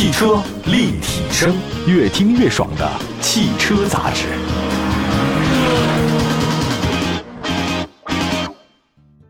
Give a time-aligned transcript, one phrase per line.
[0.00, 1.54] 汽车立体声，
[1.86, 4.28] 越听越爽的汽车杂志。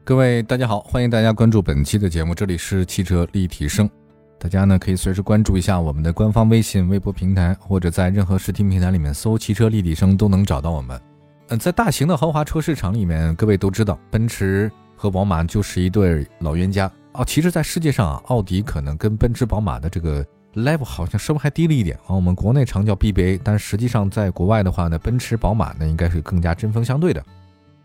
[0.04, 3.90] 各位大家好，欢迎大家关注本期的节目，这里是汽车立体声。
[4.38, 11.00] 大家呢可以随时关注一下我们的官方微信、微博平台，或者在任何视听平台里面搜“汽车立体声”都能找到我们。
[11.48, 17.24] 嗯，在大型的豪华车市场里面，各位都知道，奔驰和宝马就是一对老冤家哦。
[17.24, 22.14] 其实，在世界上啊，奥迪可能跟奔驰、宝马的这个 level 好像稍微还低了一点啊。
[22.14, 27.24] 我们国内常叫 BBA，但实际上在国外的话呢，奔驰、宝马呢应该是更加针锋相对的。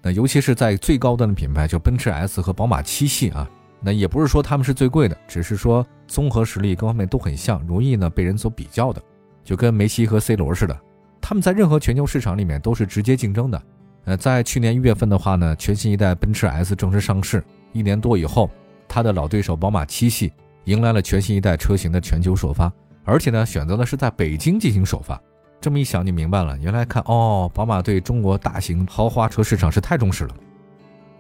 [0.02, 3.50] 那尤其是在最高端的品牌，就奔驰 S 和宝马七系啊。
[3.82, 9.02] 那也不是说他们是最贵的，只是说综合实力各方面都很像，容易呢被人所比较的，
[9.44, 10.80] 就跟梅西和 C 罗似的，
[11.22, 13.62] 他们在任何全球市场里面都是直接竞争的。
[14.06, 18.50] 呃，在去年一月份的话呢，全新一代奔驰 S 正式上市，一年多以后，
[18.88, 20.32] 它的老对手宝马七系
[20.66, 22.72] 迎来了全新一代车型的全球首发，
[23.04, 25.20] 而且呢选择的是在北京进行首发。
[25.62, 30.36] 这么一想就明白了，原来看哦，宝马对中国大型豪华车市场是太重视了。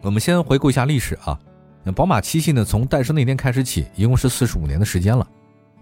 [0.02, 1.40] 我们先回顾一下历史啊。
[1.84, 2.66] 那宝马七系呢？
[2.66, 5.28] 从诞生那天开始起，一共是四十五年的时间了，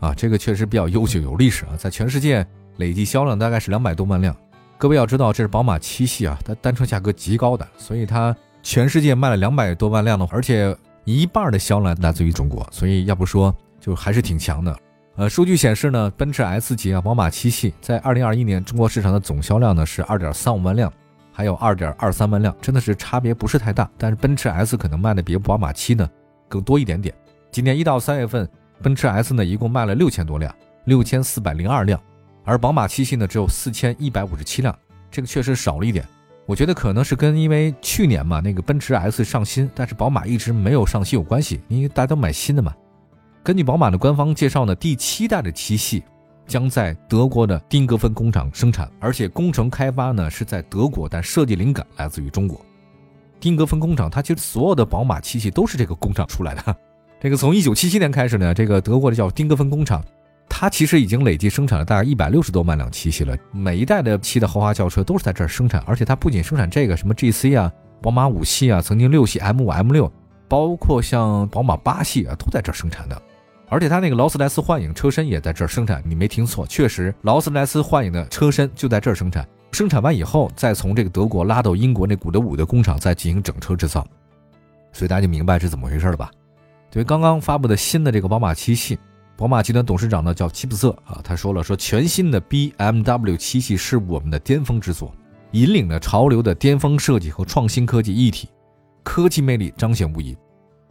[0.01, 4.35] 啊，这个确实比较悠久有历史啊，在全世界累计销量大概是两百多万辆。
[4.77, 14.79] 各位要知道，这是宝马七系啊，它单车价格极高的，所以它全世界卖了两百多万辆的，而且一半的销量来自于中国，所以要不说就还是挺强的。
[15.17, 20.91] 呃，数据显示呢，奔驰 S 级啊，宝马七系在二零二一年中国市场的总销量呢是二点三五万辆。
[21.35, 23.89] 还有二点二三万辆，真的是差别不是太大。
[23.97, 26.07] 但是奔驰 S 可能卖的比宝马七呢
[26.47, 27.13] 更多一点点。
[27.51, 28.47] 今年一到三月份，
[28.83, 31.99] 奔驰 S 呢一共卖了六千多辆，六千四百零二辆，
[32.43, 34.77] 而宝马七系呢只有四千一百五十七辆，
[35.09, 36.07] 这个确实少了一点。
[36.45, 42.71] 我觉得可能是跟因为去年嘛那个奔驰 S 上新，但是宝马一直没有上新有关系，因为大家都买新的嘛。
[43.43, 46.03] 根据宝马的官方介绍呢，第七代的七系。
[46.45, 52.59] 将在德国的丁格芬工厂生产，而且工程开发呢是在德国，但设计灵感来自于中国。
[53.39, 56.75] 丁格芬工厂，它其实所有的宝马七系都是这个工厂出来的。
[57.21, 60.03] 这个从一九七七年开始呢，这个德国的叫丁格芬工厂，
[60.49, 63.35] 它其实已经累计生产了大概一百六十多万辆七系了。
[63.53, 67.71] 每一代的七的豪华轿车都是在这儿生产，而且它不仅生产这个什么 GC 啊、
[68.01, 70.11] 宝马五系啊、曾经六系 M 五、M 六，
[70.49, 73.21] 包括像宝马八系啊，都在这儿生产的。
[73.73, 79.43] 而且它那个劳斯莱斯幻影车身也在这儿生产，你没听错，确实劳斯莱斯幻影的车身就在这儿生产。
[79.71, 84.05] 生产完以后，再从这个德国拉到英国那古德伍的工厂再进行整车制造。
[84.91, 86.29] 所以大家就明白是怎么回事了吧？
[86.91, 88.99] 对，刚刚发布的新的这个宝马七系，
[89.35, 95.11] 宝马集团董事长呢叫齐普瑟啊，他说了说全新的 BMW 七系是我们的巅峰之作，
[95.53, 98.47] 引领了潮流的巅峰设计和创新科技一体，
[99.01, 100.37] 科技魅力彰显无疑。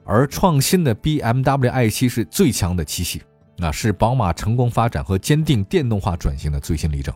[0.04, 3.22] 而创新的 BMW i7 是最强的七系，
[3.56, 7.14] 那是宝马成功发展和坚定电动化转型的最新例证。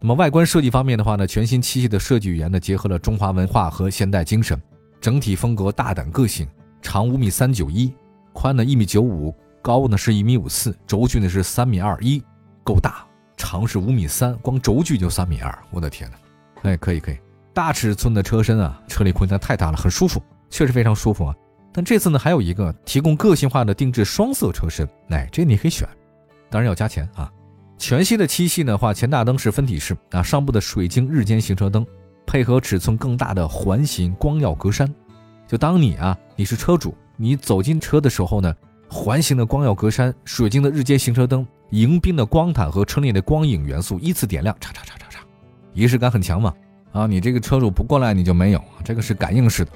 [0.00, 4.60] 那么外观设计方面的话呢，全新七系的设计语言呢，结合了中华文化和现代精神，
[5.00, 6.48] 整体风格大胆个性，
[6.80, 7.92] 长五米三九一，
[8.32, 12.22] 宽呢一米九五，高呢是一米五四，轴距呢是三米二一，
[12.64, 13.06] 够大，
[13.36, 16.16] 长是五米三，光轴距就三米二，我的天呐，
[16.62, 17.18] 哎，可以可以，
[17.54, 21.34] 大尺寸的车身啊，车里空间太大了，很舒服，确实非常舒服啊。
[21.72, 25.88] 但这次呢，还有一个提供个性化的定制双色车身，哎，这你可以选，
[26.50, 27.32] 当然要加钱啊。
[27.78, 31.84] 全新的七系的话，前大灯是分体式啊，上部的水晶日间行车灯
[32.26, 34.88] 配合尺寸更大的环形光耀格栅，
[35.48, 38.54] 就当你啊你是车主，你走进车的时候呢，
[38.88, 45.20] 环形的光耀格栅、水晶的日间行车灯、迎宾的光毯和车内的光影元素依次点亮，嚓嚓嚓嚓嚓，
[45.72, 46.54] 仪式感很强嘛。
[46.92, 49.72] 啊，你这个车主不过来你就没有，这个是感应式的。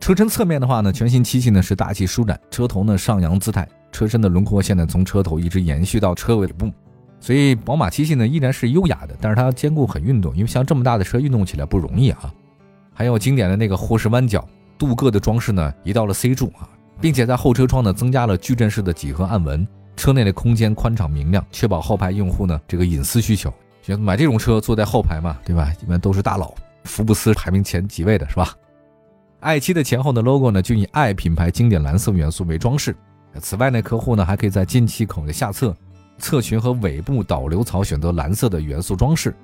[0.00, 6.70] 车身侧面的话呢，全新七系呢是大气舒展，车头呢上扬姿态，车身的轮廓线呢从车头一直延续到车尾部，
[7.18, 12.32] 所以宝马七系呢依然是优雅的，但是它兼顾很运动，因为像这么大的车运动起来不容易啊。
[12.94, 14.46] 还有经典的那个霍氏弯角，
[14.78, 16.68] 镀铬的装饰呢移到了 C 柱啊，
[17.00, 19.66] 并且在后车窗呢增加了矩阵式的几何暗纹，
[19.96, 23.52] 车内的空间宽敞明亮，确保后排用户呢这个隐私需求。
[23.82, 25.72] 觉得买这种车坐在后排嘛，对吧？
[25.82, 26.54] 一般都是大佬，
[26.84, 28.54] 福布斯排名前几位的是吧
[29.40, 32.96] ？i7 的前后的 logo 呢，就以 i 品牌经典蓝色元素为装饰。
[33.40, 35.76] 此外呢，客户呢还可以在进气口的下侧、
[36.18, 39.34] 侧裙和尾部导流槽选择蓝色的元素装饰。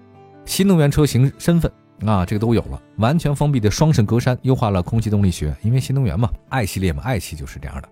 [0.45, 1.71] 新能源车型身份
[2.07, 2.81] 啊，这个都有了。
[2.97, 7.89] 完全封闭的双肾格栅，优化了空气动力学，因为新能源嘛，i 系列嘛，i 系就是这样的。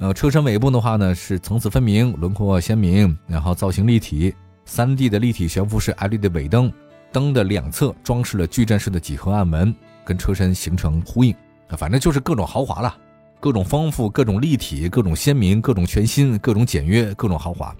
[0.00, 4.34] 呃，车身尾部的话呢，是层次分明、轮廓鲜明，然后造型立体
[4.66, 6.72] ，3D 的立体悬浮式 LED 尾灯，
[7.12, 9.74] 灯的两侧装饰了矩阵式的几何暗纹。
[10.08, 11.36] 跟车身形成呼应，
[11.76, 12.96] 反正就是各种豪华了，
[13.40, 17.76] 各种丰富，各种立体，各种鲜明，各种全新，各种简约，各种豪华。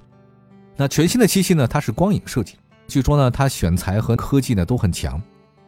[0.77, 5.19] 那全新的七系呢，它是光影设计，据说呢，它选材和科技呢都很强，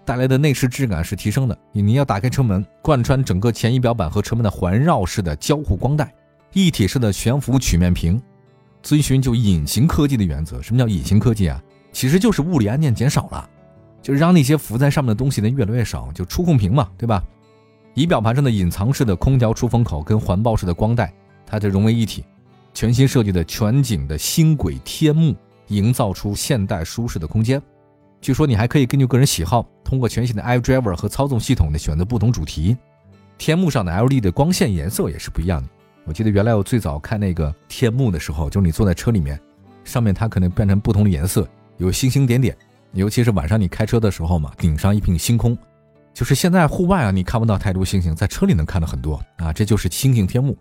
[0.05, 1.57] 带来的内饰质感是提升的。
[1.73, 6.13] 你要打开车门，贯穿整个前仪表板和车门的环绕式的交互光带，
[6.53, 8.21] 一体式的悬浮曲面屏，
[8.83, 10.61] 遵循就隐形科技的原则。
[10.61, 11.59] 什么叫隐形科技啊？
[11.91, 13.49] 其实就是物理按键减少了，
[14.03, 17.23] 就是让那些浮在上面的东西呢越来越少，就触控屏嘛，对吧？
[17.95, 21.13] 仪表盘上的隐藏式的空调出风口跟环抱式的光带，
[21.45, 22.25] 它就融为一体。
[22.73, 25.35] 全新设计的全景的星轨天幕，
[25.67, 27.61] 营造出现代舒适的空间。
[28.21, 32.77] 据说你还可以根据个人喜好，通过全新的 iDriver 和操纵系统呢，选择不同主题。
[33.39, 35.69] 天幕上的 LED 的光线颜色也是不一样的。
[36.05, 39.41] 我记得原来我最早看那个天幕的时候，就是你坐在车里面，
[39.83, 41.49] 上面它可能变成不同的颜色，
[41.79, 42.57] 有星星点点。
[42.93, 45.57] 尤其是晚上你开车的时候嘛，顶上一片星空。
[46.13, 50.57] 就是现在户外啊，你看不到太多星星，在车里能看到很多啊，这就是星星天幕。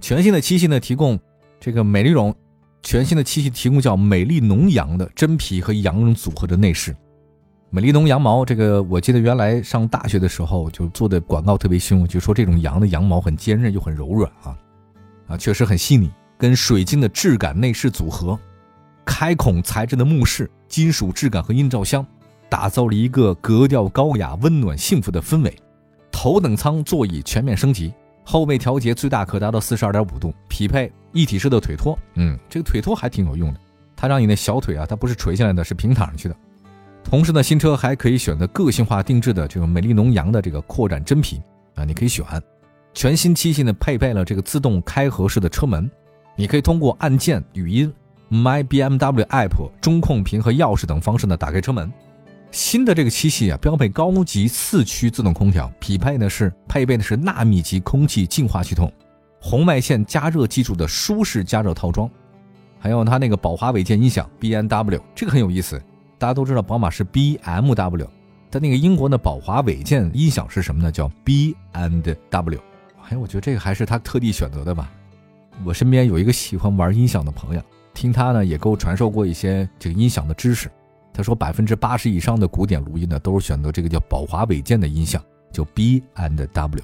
[0.00, 1.18] 全新的七系呢，提供
[1.60, 2.34] 这个美丽绒，
[2.82, 6.94] 全新的七系提供叫美丽浓羊的真皮和羊绒组合的内饰。
[7.70, 14.56] 美丽浓羊毛，这个我记得原来上大学的时候就做的广告特别凶，就说这种羊的羊毛很坚韧又很柔软啊，
[15.28, 18.38] 啊，确实很细腻，跟水晶的质感内饰组合，
[19.06, 22.06] 开孔材质的木饰，金属质感和映照箱，
[22.50, 25.56] 打造了一个格调高雅、温暖幸福的氛围。
[26.12, 27.94] 头等舱座椅全面升级。
[28.28, 31.96] 后背调节最大可达到四十二点五度，匹配一体式的腿托。
[32.14, 33.60] 嗯，这个腿托还挺有用的，
[33.94, 36.36] 它让你的小腿啊，它不是垂下来的，是平躺上去的。
[37.04, 41.40] 同时呢，新车还可以选择个性化定制的这个美丽农羊的这个扩展真皮
[41.76, 42.26] 啊，你可以选。
[42.92, 45.88] 全新七系呢，配备了这个自动开合式的车门，
[46.34, 47.94] 你可以通过按键、语音、
[48.30, 51.92] My BMW App、中控屏和钥匙等方式呢打开车门。
[52.50, 58.90] 新的这个七系啊，标配高级四驱自动空调，匹配的是配备的是纳米级空气净化系统，
[59.40, 62.08] 红外线加热技术的舒适加热套装，
[62.78, 65.80] 还有它那个宝华韦健音响 BMW，这个很有意思。
[66.18, 68.08] 大家都知道宝马是 B M W，
[68.48, 70.90] 但那个英国的宝华韦健音响是什么呢？
[70.90, 72.60] 叫 B and W。
[73.08, 74.90] 哎，我觉得这个还是他特地选择的吧。
[75.64, 77.62] 我身边有一个喜欢玩音响的朋友，
[77.96, 80.70] 听他呢也给我传授过一些这个音响的知识。
[81.14, 86.82] 他说，百分之八十以上的古典录音呢，都是选择这个叫宝华韦健的音响，就 B and W。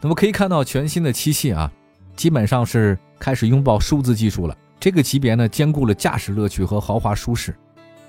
[0.00, 1.68] 那么可以看到，全新的七系啊，
[2.14, 4.56] 基本上是开始拥抱数字技术了。
[4.78, 7.52] 这个级别呢，兼顾了驾驶乐趣和豪华舒适。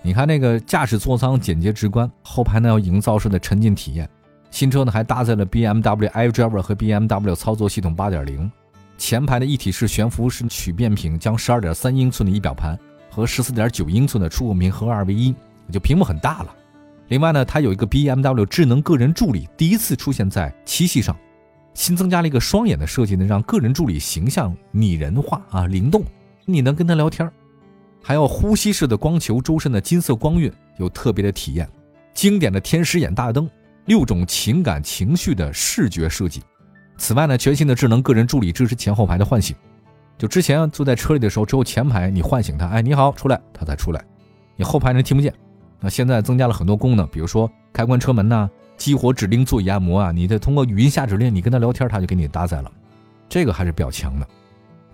[0.03, 4.07] 你看那个驾驶座舱简洁直观，后排呢要营造式的沉浸体验。
[4.51, 8.51] 新车呢还搭载了 BMW iDriver 和 BMW 操作系统八点零，
[8.97, 12.77] 前排的一体式悬浮式曲面屏将十二点三英寸的仪表盘
[13.09, 15.33] 和十四点九英寸的触控屏合二为一。
[15.71, 16.55] 就屏幕很大了，
[17.07, 21.17] 另外呢，它有一个 BMW 智能个人助理，第一次出现在七系上，
[21.73, 26.03] 新增加了一个双眼的设计呢，让个人助理形象拟人化啊，灵动，
[26.45, 27.27] 你能跟他聊天
[28.03, 31.67] 还有呼吸式的光球周身的金色光晕，有特别的体验，
[32.13, 33.49] 经典的天使眼大灯，
[33.85, 36.43] 六种情感情绪的视觉设计。
[36.97, 39.55] 此外呢，全新的智能个人助理支持前后排的唤醒，
[40.17, 44.03] 就之前坐在车里的时候，只有前排你唤醒他，哎，你好，出来，他才出来，
[44.55, 45.33] 你后排人听不见。
[45.79, 52.71] 那现在增加了很多功能，比如说开关车门呐、激活指令座椅按摩啊，你得通过语音下指令，你跟他聊天，他就给你搭载了，
[53.27, 54.27] 这个还是比较强的。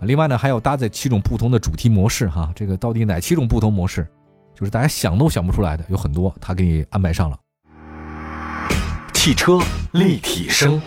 [0.00, 4.04] 另外呢，还有搭载七种不同的主题模式哈，这个到底哪七种不同模式，
[4.54, 7.38] 就是大家想都想不出来的，有很多，他给你安排上了。
[9.14, 9.60] 汽车
[9.92, 10.82] 立体声，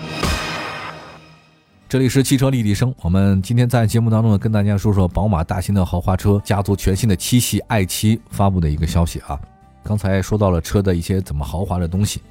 [1.88, 2.94] 这里是汽车立体声。
[3.04, 9.40] 我们今天在节目当中呢，跟大家说说宝马大型的豪华车家族全新的七系 i7 发布的一个消息啊。
[9.84, 12.22] 刚才说到了车的一些怎么豪华的东西，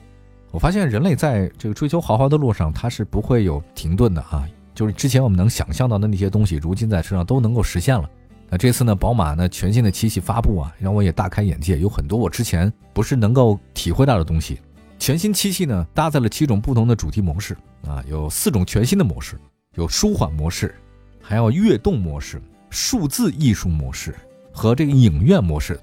[0.51, 4.45] 我发现人类在这个追求豪华的路上，它是不会有停顿的啊。
[4.75, 8.11] 就是之前我们能想象到的那些东西，如今在车上都能够实现了。
[8.51, 14.59] 那这次呢，宝马呢全新的七系发布啊，让我也大开眼界，有很多我之前不是能够体会到的东西。
[15.05, 17.55] 全新七系呢搭载了七种不同的主题模式
[17.87, 19.39] 啊，有四种全新的模式，
[19.75, 20.75] 有舒缓模式，
[21.21, 24.15] 还有悦动模式、数字艺术模式
[24.51, 25.79] 和这个影院模式。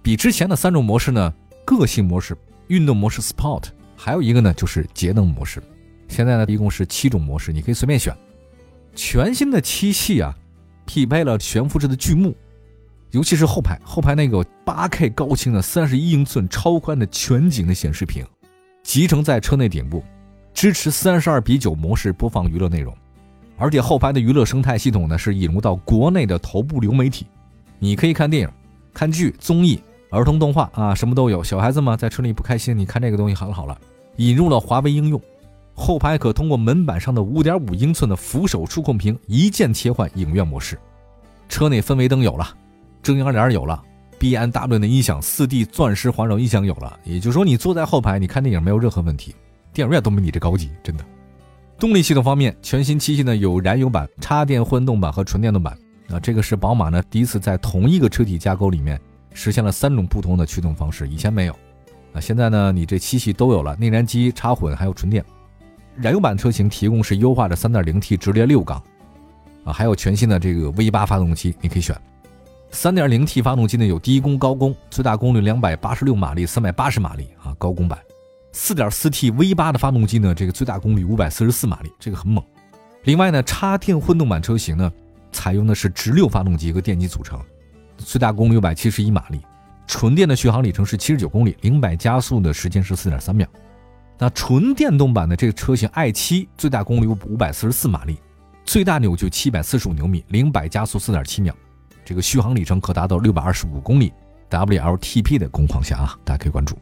[0.00, 1.34] 比之前的三种模式呢，
[1.66, 2.34] 个性模式、
[2.68, 5.62] 运动模式 Sport，还有一个呢就是节能模式。
[6.08, 8.16] 现在呢一共是七种模式，你可以随便选。
[8.94, 10.34] 全新的七系啊，
[10.86, 12.34] 匹配了悬浮式的巨幕，
[13.10, 18.24] 尤其是后排，后排那个八 K 高清的三十一英寸超宽的全景的显示屏，
[18.86, 20.02] 集成在车内顶部，
[20.54, 22.96] 支持三十二比九模式播放娱乐内容，
[23.58, 27.26] 而且后排的娱乐生态系统呢是引入到国内的头部流媒体，
[27.80, 28.48] 你可以看电影、
[28.94, 29.78] 看剧、综艺。
[30.10, 31.42] 儿童动画啊，什么都有。
[31.42, 33.76] 小孩子嘛，在车里不开心，你看这个东西好了好了。
[34.18, 35.20] 引入了华为应用，
[35.74, 40.78] 后排可通过门板上的五点五英寸的扶手触控屏，一键切换影院模式。
[41.48, 42.48] 车内氛围灯有了，
[43.02, 43.82] 遮阳帘有了
[44.18, 49.34] ，B N W 的音响，四 D 钻石环绕音响有了，也就是说你坐在后排，你看电影没有任何问题，
[49.72, 51.04] 电影院都没你这高级，真的。
[51.78, 55.76] 动力系统方面，全新七系呢有燃油版、插电混动版和纯电动版。
[56.08, 58.98] 啊，这个是宝马呢第一次在同一个车体架构里面
[59.34, 61.52] 实现了三种不同的驱动方式，以前没有。
[62.12, 65.24] 啊，现在呢你这七系都有了，内燃机、插混还有纯电。
[65.96, 68.82] 燃油版车型提供是优化的 3.0T 直列六缸，
[69.64, 71.94] 啊，还有全新的这个 V8 发动机你可以选。
[72.76, 77.98] 3.0T 发动机呢有低功高功，最大功率286马力、380马力啊，高功版。
[78.52, 82.44] 4.4T V8 的发动机呢，这个最大功率544马力，这个很猛。
[83.04, 84.92] 另外呢，插电混动版车型呢，
[85.32, 87.40] 采用的是直六发动机和电机组成，
[87.96, 89.40] 最大功率671马力，
[89.86, 93.48] 纯电的续航里程是79公里，零百加速的时间是4.3秒。
[94.18, 98.18] 那纯电动版的这个车型 i7，最大功率544马力，
[98.66, 101.54] 最大扭矩745牛米，零百加速4.7秒，
[102.06, 104.12] 这个续航里程可达到625公里
[104.48, 106.78] ，WLTP 的工况下啊，大家可以关注。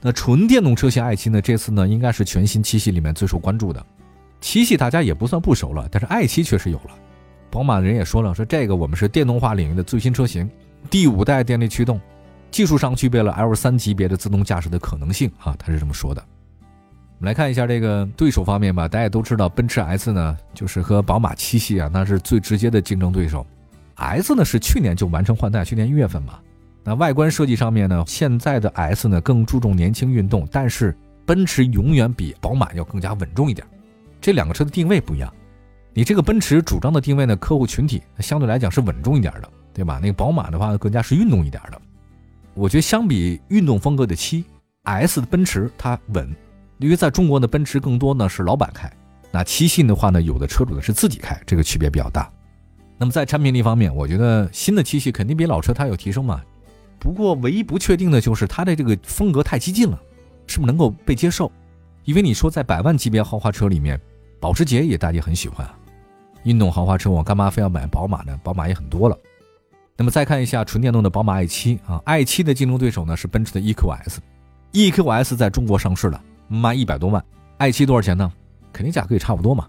[0.00, 1.40] 那纯电动车型 i7 呢？
[1.40, 3.86] 这次呢，应该是全新七系里面最受关注的。
[4.40, 6.90] 七系大家也不算不熟了，但是 i7 确实有了。
[7.52, 10.50] 宝马的人也说了，说这个我们是电动化领域的最新车型，
[10.90, 12.00] 第五代电力驱动，
[12.50, 16.20] 技术上具备了 L3 级别的自动驾驶的可能性啊，他是这么说的。
[17.20, 23.46] 我们来看一下这个对手方面吧，大家都知道，奔驰 S 呢，就是和宝马七系啊，那是最直接的竞争对手。
[24.02, 26.38] S 呢是去年就完成换代，去年一月份嘛。
[26.84, 33.64] 那外观设计上面呢，现在的 S 呢更注重年轻运动，但是奔驰永远比宝马要更加稳重一点。
[34.20, 35.32] 这两个车的定位不一样，
[35.94, 40.00] 你这个奔驰主张的定位呢，客户群体相对来讲是稳重一点的，对吧？
[40.02, 41.80] 那个宝马的话更加是运动一点的。
[42.54, 44.44] 我觉得相比运动风格的七
[44.82, 46.28] S 的奔驰它稳，
[46.78, 48.92] 因为在中国呢，奔驰更多呢是老板开，
[49.30, 52.28] 那七系的话呢，有的车主呢是自己开，这个区别比较大。
[53.02, 56.40] 那么在产品力方面，我觉得新的七系肯定比老车它有提升嘛。
[57.00, 60.00] 不过，唯一不确定的就是它的这个风格太激进了，
[60.46, 61.50] 是不是能够被接受？
[62.04, 64.00] 因为你说在百万级别豪华车里面，
[64.38, 65.76] 保时捷也大家很喜欢啊。
[66.44, 68.38] 运动豪华车我干嘛非要买宝马呢？
[68.40, 69.18] 宝马也很多了。
[69.96, 77.20] 那么再看一下纯电动的宝马 i7 啊，i7 的竞争对手呢是奔驰的 EQS，EQS 在中国上市了，卖一百多万
[77.58, 78.32] ，i7 多少钱呢？
[78.72, 79.66] 肯定价格也差不多嘛。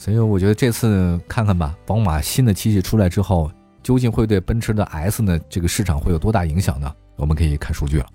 [0.00, 3.50] 所以我觉得这次看看吧，宝马新的七系出来之后。
[3.82, 6.94] 究竟会对奔驰的 S 呢这个市场会有多大影响呢？
[7.16, 8.06] 我们可以看数据了，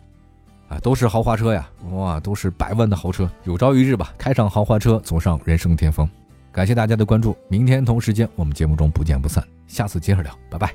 [0.69, 6.07] 啊，都是豪华车呀，哇，都是百万的豪车，有朝一日吧，开上豪华车，走上人生巅峰。
[6.51, 10.71] 感谢大家的关注，明天同时间我们节目中不见不散，下次接着聊，拜拜。